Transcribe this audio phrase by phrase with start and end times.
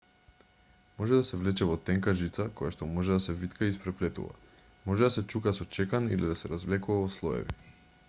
[0.99, 5.07] може да се влече во тенка жица којашто може да се витка и испреплетува може
[5.09, 7.73] да се чука со чекан или да се развлекува во слоеви